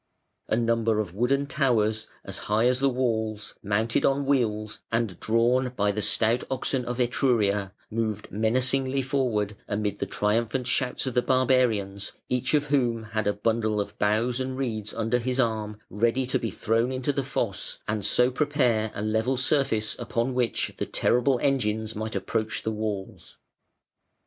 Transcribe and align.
A 0.47 0.55
number 0.55 0.97
of 0.97 1.13
wooden 1.13 1.45
towers 1.45 2.07
as 2.25 2.39
high 2.49 2.65
as 2.65 2.79
the 2.79 2.89
walls, 2.89 3.53
mounted 3.61 4.03
on 4.03 4.25
wheels, 4.25 4.79
and 4.91 5.19
drawn 5.19 5.73
by 5.75 5.91
the 5.91 6.01
stout 6.01 6.43
oxen 6.49 6.83
of 6.85 6.99
Etruria, 6.99 7.71
moved 7.91 8.31
menacingly 8.31 9.03
forward 9.03 9.55
amid 9.67 9.99
the 9.99 10.07
triumphant 10.07 10.65
shouts 10.65 11.05
of 11.05 11.13
the 11.13 11.21
barbarians, 11.21 12.13
each 12.29 12.55
of 12.55 12.65
whom 12.65 13.03
had 13.13 13.27
a 13.27 13.33
bundle 13.33 13.79
of 13.79 13.95
boughs 13.99 14.39
and 14.39 14.57
reeds 14.57 14.91
under 14.91 15.19
his 15.19 15.39
arm 15.39 15.77
ready 15.87 16.25
to 16.25 16.39
be 16.39 16.49
thrown 16.49 16.91
into 16.91 17.13
the 17.13 17.21
fosse, 17.23 17.77
and 17.87 18.03
so 18.03 18.31
prepare 18.31 18.91
a 18.95 19.03
level 19.03 19.37
surface 19.37 19.95
upon 19.99 20.33
which 20.33 20.73
the 20.79 20.85
terrible 20.87 21.37
engines 21.43 21.95
might 21.95 22.15
approach 22.15 22.63
the 22.63 22.71
walls. 22.71 23.37